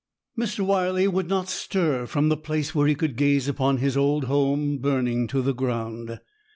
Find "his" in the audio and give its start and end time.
3.77-3.95